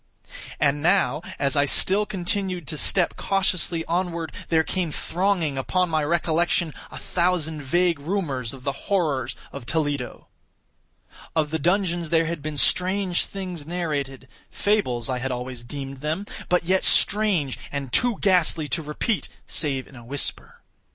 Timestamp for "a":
6.89-6.97, 19.95-20.03